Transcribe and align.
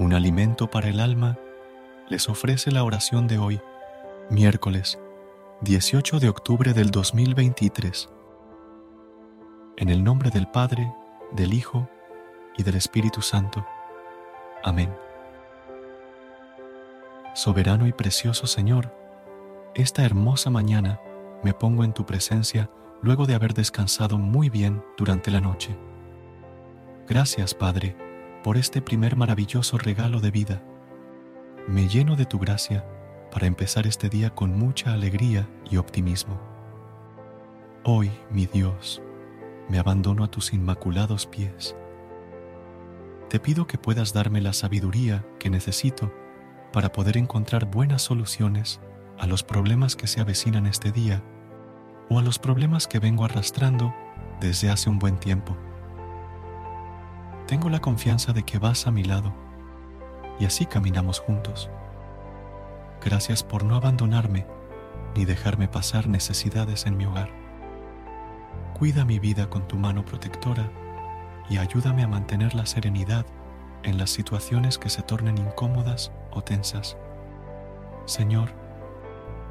Un 0.00 0.14
alimento 0.14 0.70
para 0.70 0.88
el 0.88 0.98
alma, 0.98 1.38
les 2.08 2.30
ofrece 2.30 2.70
la 2.70 2.84
oración 2.84 3.28
de 3.28 3.36
hoy, 3.36 3.60
miércoles 4.30 4.98
18 5.60 6.20
de 6.20 6.30
octubre 6.30 6.72
del 6.72 6.90
2023. 6.90 8.08
En 9.76 9.90
el 9.90 10.02
nombre 10.02 10.30
del 10.30 10.48
Padre, 10.48 10.90
del 11.32 11.52
Hijo 11.52 11.86
y 12.56 12.62
del 12.62 12.76
Espíritu 12.76 13.20
Santo. 13.20 13.66
Amén. 14.64 14.90
Soberano 17.34 17.86
y 17.86 17.92
precioso 17.92 18.46
Señor, 18.46 18.94
esta 19.74 20.02
hermosa 20.02 20.48
mañana 20.48 20.98
me 21.44 21.52
pongo 21.52 21.84
en 21.84 21.92
tu 21.92 22.06
presencia 22.06 22.70
luego 23.02 23.26
de 23.26 23.34
haber 23.34 23.52
descansado 23.52 24.16
muy 24.16 24.48
bien 24.48 24.82
durante 24.96 25.30
la 25.30 25.42
noche. 25.42 25.76
Gracias, 27.06 27.52
Padre, 27.52 28.09
por 28.42 28.56
este 28.56 28.80
primer 28.80 29.16
maravilloso 29.16 29.76
regalo 29.78 30.20
de 30.20 30.30
vida. 30.30 30.62
Me 31.68 31.88
lleno 31.88 32.16
de 32.16 32.24
tu 32.24 32.38
gracia 32.38 32.84
para 33.30 33.46
empezar 33.46 33.86
este 33.86 34.08
día 34.08 34.30
con 34.30 34.58
mucha 34.58 34.92
alegría 34.92 35.48
y 35.70 35.76
optimismo. 35.76 36.40
Hoy, 37.84 38.10
mi 38.30 38.46
Dios, 38.46 39.02
me 39.68 39.78
abandono 39.78 40.24
a 40.24 40.30
tus 40.30 40.52
inmaculados 40.52 41.26
pies. 41.26 41.76
Te 43.28 43.38
pido 43.38 43.66
que 43.66 43.78
puedas 43.78 44.12
darme 44.12 44.40
la 44.40 44.52
sabiduría 44.52 45.24
que 45.38 45.50
necesito 45.50 46.12
para 46.72 46.92
poder 46.92 47.16
encontrar 47.16 47.66
buenas 47.66 48.02
soluciones 48.02 48.80
a 49.18 49.26
los 49.26 49.42
problemas 49.42 49.96
que 49.96 50.06
se 50.06 50.20
avecinan 50.20 50.66
este 50.66 50.90
día 50.92 51.22
o 52.08 52.18
a 52.18 52.22
los 52.22 52.38
problemas 52.38 52.88
que 52.88 52.98
vengo 52.98 53.24
arrastrando 53.24 53.94
desde 54.40 54.70
hace 54.70 54.88
un 54.88 54.98
buen 54.98 55.18
tiempo 55.18 55.56
tengo 57.50 57.68
la 57.68 57.80
confianza 57.80 58.32
de 58.32 58.44
que 58.44 58.60
vas 58.60 58.86
a 58.86 58.92
mi 58.92 59.02
lado 59.02 59.34
y 60.38 60.44
así 60.44 60.66
caminamos 60.66 61.18
juntos. 61.18 61.68
Gracias 63.04 63.42
por 63.42 63.64
no 63.64 63.74
abandonarme 63.74 64.46
ni 65.16 65.24
dejarme 65.24 65.66
pasar 65.66 66.06
necesidades 66.06 66.86
en 66.86 66.96
mi 66.96 67.06
hogar. 67.06 67.28
Cuida 68.78 69.04
mi 69.04 69.18
vida 69.18 69.50
con 69.50 69.66
tu 69.66 69.76
mano 69.78 70.04
protectora 70.04 70.70
y 71.48 71.58
ayúdame 71.58 72.04
a 72.04 72.06
mantener 72.06 72.54
la 72.54 72.66
serenidad 72.66 73.26
en 73.82 73.98
las 73.98 74.10
situaciones 74.10 74.78
que 74.78 74.88
se 74.88 75.02
tornen 75.02 75.36
incómodas 75.36 76.12
o 76.30 76.42
tensas. 76.42 76.96
Señor, 78.04 78.50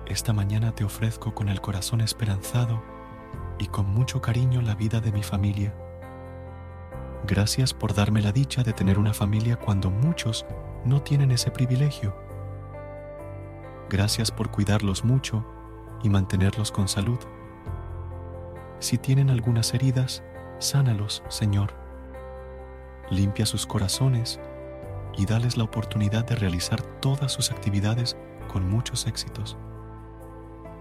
esta 0.06 0.32
mañana 0.32 0.74
te 0.74 0.86
ofrezco 0.86 1.36
con 1.36 1.50
el 1.50 1.60
corazón 1.60 2.00
esperanzado 2.00 2.82
y 3.60 3.68
con 3.68 3.88
mucho 3.88 4.22
cariño 4.22 4.62
la 4.62 4.76
vida 4.76 5.02
de 5.02 5.12
mi 5.12 5.22
familia 5.22 5.74
Gracias 7.28 7.74
por 7.74 7.94
darme 7.94 8.22
la 8.22 8.32
dicha 8.32 8.64
de 8.64 8.74
tener 8.74 8.98
una 8.98 9.14
familia 9.14 9.58
cuando 9.58 9.92
muchos 9.92 10.46
no 10.86 11.02
tienen 11.02 11.32
ese 11.32 11.52
privilegio. 11.52 12.16
Gracias 13.90 14.32
por 14.32 14.52
cuidarlos 14.52 15.04
mucho 15.04 15.46
y 16.02 16.10
mantenerlos 16.10 16.72
con 16.72 16.88
salud. 16.88 17.20
Si 18.80 18.98
tienen 18.98 19.30
algunas 19.30 19.74
heridas, 19.74 20.24
sánalos, 20.60 21.24
Señor. 21.28 21.74
Limpia 23.10 23.46
sus 23.46 23.66
corazones 23.66 24.40
y 25.18 25.26
dales 25.26 25.58
la 25.58 25.66
oportunidad 25.66 26.26
de 26.26 26.36
realizar 26.36 26.82
todas 27.02 27.34
sus 27.34 27.52
actividades 27.52 28.16
con 28.48 28.70
muchos 28.70 29.08
éxitos. 29.08 29.58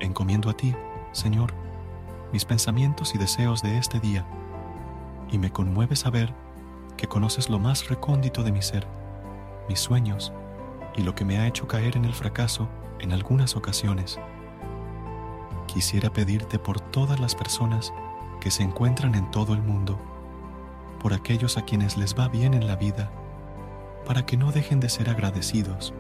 Encomiendo 0.01 0.49
a 0.49 0.55
ti, 0.55 0.75
Señor, 1.13 1.53
mis 2.33 2.45
pensamientos 2.45 3.15
y 3.15 3.19
deseos 3.19 3.63
de 3.63 3.79
este 3.79 3.99
día 3.99 4.27
y 5.31 5.39
me 5.39 5.51
conmueve 5.51 5.97
saber 5.97 6.35
que 6.97 7.07
conoces 7.07 7.49
lo 7.49 7.59
más 7.59 7.89
recóndito 7.89 8.43
de 8.43 8.53
mi 8.53 8.63
ser, 8.63 8.87
mis 9.69 9.81
sueños 9.81 10.33
y 10.97 11.03
lo 11.03 11.15
que 11.15 11.25
me 11.25 11.39
ha 11.39 11.47
hecho 11.47 11.69
caer 11.69 11.97
en 11.97 12.05
el 12.05 12.15
fracaso 12.15 12.69
en 12.99 13.13
algunas 13.13 13.57
ocasiones. 13.57 14.19
Quisiera 15.67 16.11
pedirte 16.11 16.59
por 16.59 16.81
todas 16.81 17.21
las 17.21 17.35
personas 17.35 17.93
que 18.41 18.51
se 18.51 18.63
encuentran 18.63 19.15
en 19.15 19.31
todo 19.31 19.55
el 19.55 19.63
mundo, 19.63 19.99
por 21.01 21.13
aquellos 21.13 21.57
a 21.57 21.63
quienes 21.63 21.97
les 21.97 22.19
va 22.19 22.29
bien 22.29 22.55
en 22.55 22.67
la 22.67 22.77
vida, 22.77 23.11
para 24.07 24.27
que 24.27 24.37
no 24.37 24.51
dejen 24.51 24.81
de 24.81 24.89
ser 24.89 25.11
agradecidos, 25.11 25.95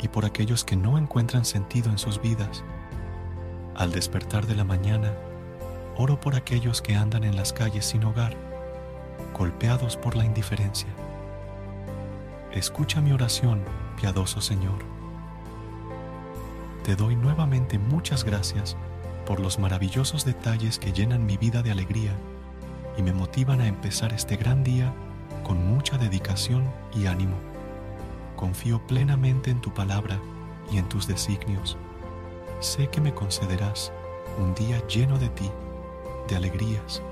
y 0.00 0.08
por 0.08 0.24
aquellos 0.24 0.64
que 0.64 0.76
no 0.76 0.98
encuentran 0.98 1.44
sentido 1.44 1.90
en 1.90 1.98
sus 1.98 2.20
vidas. 2.20 2.62
Al 3.74 3.92
despertar 3.92 4.46
de 4.46 4.54
la 4.54 4.64
mañana, 4.64 5.12
oro 5.98 6.20
por 6.20 6.34
aquellos 6.34 6.82
que 6.82 6.94
andan 6.94 7.24
en 7.24 7.36
las 7.36 7.52
calles 7.52 7.86
sin 7.86 8.04
hogar, 8.04 8.36
golpeados 9.36 9.96
por 9.96 10.14
la 10.14 10.24
indiferencia. 10.24 10.88
Escucha 12.52 13.00
mi 13.00 13.12
oración, 13.12 13.62
piadoso 13.98 14.40
Señor. 14.40 14.78
Te 16.84 16.96
doy 16.96 17.16
nuevamente 17.16 17.78
muchas 17.78 18.24
gracias 18.24 18.76
por 19.24 19.40
los 19.40 19.58
maravillosos 19.58 20.24
detalles 20.24 20.78
que 20.78 20.92
llenan 20.92 21.26
mi 21.26 21.36
vida 21.36 21.62
de 21.62 21.70
alegría 21.70 22.12
y 22.96 23.02
me 23.02 23.12
motivan 23.12 23.60
a 23.60 23.66
empezar 23.66 24.12
este 24.12 24.36
gran 24.36 24.62
día 24.62 24.92
con 25.42 25.66
mucha 25.66 25.96
dedicación 25.98 26.64
y 26.94 27.06
ánimo. 27.06 27.36
Confío 28.36 28.86
plenamente 28.86 29.50
en 29.50 29.60
tu 29.60 29.72
palabra 29.72 30.20
y 30.70 30.76
en 30.76 30.88
tus 30.88 31.06
designios. 31.06 31.76
Sé 32.60 32.88
que 32.88 33.00
me 33.00 33.14
concederás 33.14 33.92
un 34.38 34.54
día 34.54 34.86
lleno 34.86 35.18
de 35.18 35.30
ti 35.30 35.50
de 36.28 36.36
alegrías 36.36 37.02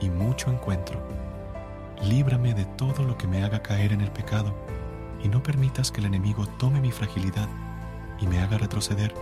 y 0.00 0.10
mucho 0.10 0.50
encuentro. 0.50 1.00
Líbrame 2.02 2.54
de 2.54 2.64
todo 2.64 3.04
lo 3.04 3.16
que 3.16 3.26
me 3.26 3.44
haga 3.44 3.62
caer 3.62 3.92
en 3.92 4.00
el 4.00 4.10
pecado 4.10 4.52
y 5.22 5.28
no 5.28 5.42
permitas 5.42 5.90
que 5.90 6.00
el 6.00 6.06
enemigo 6.06 6.46
tome 6.46 6.80
mi 6.80 6.90
fragilidad 6.90 7.48
y 8.20 8.26
me 8.26 8.40
haga 8.40 8.58
retroceder 8.58 9.14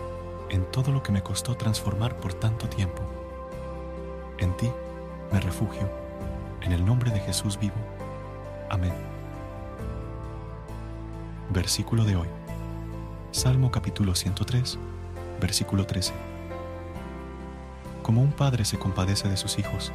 en 0.48 0.64
todo 0.70 0.92
lo 0.92 1.02
que 1.02 1.12
me 1.12 1.22
costó 1.22 1.56
transformar 1.56 2.16
por 2.16 2.34
tanto 2.34 2.68
tiempo. 2.68 3.02
En 4.38 4.56
ti 4.56 4.70
me 5.32 5.40
refugio, 5.40 5.88
en 6.62 6.72
el 6.72 6.84
nombre 6.84 7.10
de 7.10 7.20
Jesús 7.20 7.58
vivo. 7.58 7.76
Amén. 8.68 8.92
Versículo 11.50 12.04
de 12.04 12.16
hoy. 12.16 12.28
Salmo 13.32 13.70
capítulo 13.70 14.14
103, 14.14 14.78
versículo 15.40 15.86
13. 15.86 16.29
Como 18.10 18.22
un 18.22 18.32
padre 18.32 18.64
se 18.64 18.76
compadece 18.76 19.28
de 19.28 19.36
sus 19.36 19.60
hijos, 19.60 19.92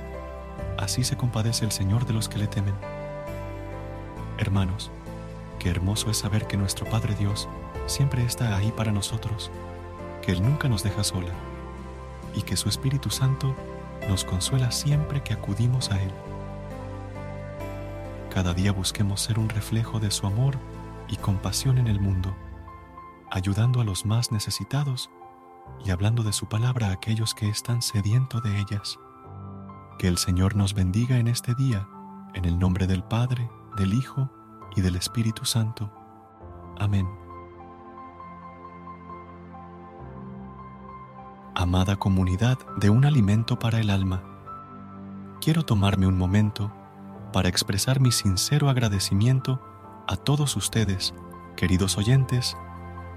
así 0.77 1.03
se 1.03 1.17
compadece 1.17 1.65
el 1.65 1.73
Señor 1.73 2.06
de 2.06 2.13
los 2.13 2.29
que 2.29 2.38
le 2.38 2.47
temen. 2.47 2.73
Hermanos, 4.38 4.89
qué 5.59 5.69
hermoso 5.69 6.09
es 6.09 6.19
saber 6.19 6.47
que 6.47 6.56
nuestro 6.56 6.89
Padre 6.89 7.13
Dios 7.15 7.50
siempre 7.88 8.23
está 8.23 8.56
ahí 8.56 8.71
para 8.71 8.94
nosotros, 8.94 9.51
que 10.21 10.31
Él 10.31 10.41
nunca 10.41 10.69
nos 10.69 10.81
deja 10.81 11.03
sola 11.03 11.33
y 12.33 12.44
que 12.44 12.56
su 12.56 12.69
Espíritu 12.69 13.09
Santo 13.09 13.53
nos 14.07 14.23
consuela 14.23 14.71
siempre 14.71 15.21
que 15.21 15.33
acudimos 15.33 15.91
a 15.91 16.01
Él. 16.01 16.12
Cada 18.33 18.53
día 18.53 18.71
busquemos 18.71 19.19
ser 19.19 19.39
un 19.39 19.50
reflejo 19.50 20.00
de 20.00 20.09
su 20.09 20.25
amor 20.25 20.56
y 21.09 21.17
compasión 21.17 21.79
en 21.79 21.88
el 21.88 22.00
mundo, 22.00 22.33
ayudando 23.29 23.81
a 23.81 23.83
los 23.83 24.06
más 24.06 24.31
necesitados 24.31 25.09
y 25.83 25.91
hablando 25.91 26.23
de 26.23 26.33
su 26.33 26.47
palabra 26.47 26.88
a 26.88 26.94
aquellos 26.94 27.33
que 27.33 27.50
están 27.50 27.81
sedientos 27.81 28.41
de 28.44 28.59
ellas. 28.59 29.00
Que 30.00 30.07
el 30.07 30.17
Señor 30.17 30.56
nos 30.56 30.73
bendiga 30.73 31.17
en 31.17 31.27
este 31.27 31.56
día, 31.56 31.88
en 32.33 32.45
el 32.45 32.59
nombre 32.59 32.88
del 32.88 33.03
Padre, 33.03 33.50
del 33.77 33.94
Hijo 33.94 34.29
y 34.75 34.81
del 34.81 34.95
Espíritu 34.95 35.45
Santo. 35.45 35.91
Amén. 36.77 37.07
Amada 41.53 41.95
comunidad 41.95 42.57
de 42.77 42.89
un 42.89 43.06
alimento 43.06 43.57
para 43.57 43.79
el 43.79 43.89
alma, 43.89 44.21
quiero 45.39 45.63
tomarme 45.63 46.07
un 46.07 46.17
momento 46.17 46.71
para 47.31 47.50
expresar 47.50 48.00
mi 48.00 48.12
sincero 48.12 48.69
agradecimiento 48.69 49.62
a 50.07 50.15
todos 50.15 50.56
ustedes, 50.56 51.13
queridos 51.56 51.97
oyentes, 51.97 52.57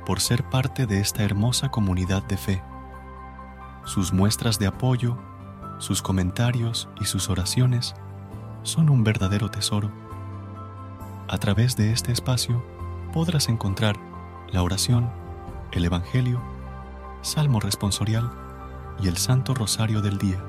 por 0.08 0.20
ser 0.20 0.42
parte 0.42 0.86
de 0.86 1.00
esta 1.00 1.22
hermosa 1.22 1.68
comunidad 1.68 2.22
de 2.22 2.38
fe. 2.38 2.62
Sus 3.84 4.10
muestras 4.10 4.58
de 4.58 4.66
apoyo, 4.66 5.18
sus 5.76 6.00
comentarios 6.00 6.88
y 6.98 7.04
sus 7.04 7.28
oraciones 7.28 7.94
son 8.62 8.88
un 8.88 9.04
verdadero 9.04 9.50
tesoro. 9.50 9.92
A 11.28 11.36
través 11.36 11.76
de 11.76 11.92
este 11.92 12.10
espacio 12.10 12.64
podrás 13.12 13.50
encontrar 13.50 13.98
la 14.50 14.62
oración, 14.62 15.10
el 15.72 15.84
Evangelio, 15.84 16.40
Salmo 17.20 17.60
responsorial 17.60 18.30
y 19.02 19.08
el 19.08 19.18
Santo 19.18 19.52
Rosario 19.52 20.00
del 20.00 20.16
Día. 20.16 20.42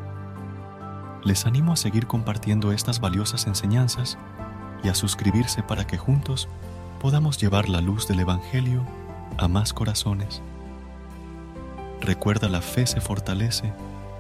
Les 1.26 1.46
animo 1.46 1.74
a 1.74 1.76
seguir 1.76 2.08
compartiendo 2.08 2.72
estas 2.72 3.02
valiosas 3.02 3.46
enseñanzas 3.46 4.18
y 4.86 4.88
a 4.88 4.96
suscribirse 4.96 5.64
para 5.64 5.86
que 5.86 5.98
juntos 5.98 6.48
podamos 7.02 7.38
llevar 7.38 7.68
la 7.68 7.82
luz 7.82 8.08
del 8.08 8.22
Evangelio 8.22 8.86
a 9.40 9.48
más 9.48 9.74
corazones. 9.74 10.42
Recuerda 12.02 12.50
la 12.50 12.62
fe 12.62 12.86
se 12.86 13.00
fortalece 13.00 13.72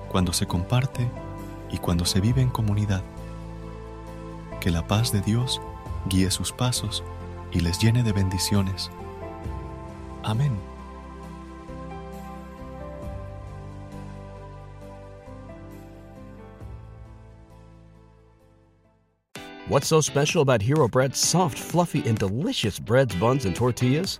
cuando 0.07 0.31
se 0.31 0.48
comparte 0.48 1.10
y 1.69 1.77
cuando 1.77 2.06
se 2.06 2.21
vive 2.21 2.42
en 2.42 2.50
comunidad. 2.50 3.04
Que 4.62 4.71
la 4.71 4.88
paz 4.88 5.12
de 5.12 5.21
Dios 5.21 5.62
guíe 6.07 6.31
sus 6.31 6.54
pasos 6.54 7.04
y 7.51 7.60
les 7.60 7.80
llene 7.80 8.01
de 8.04 8.13
bendiciones. 8.13 8.89
Amén. 10.24 10.57
What's 19.68 19.88
so 19.88 20.01
special 20.01 20.42
about 20.42 20.63
Hero 20.63 20.88
Bread's 20.88 21.19
soft, 21.19 21.60
fluffy, 21.60 22.01
and 22.07 22.18
delicious 22.18 22.80
breads, 22.80 23.13
buns, 23.15 23.45
and 23.45 23.56
tortillas? 23.56 24.19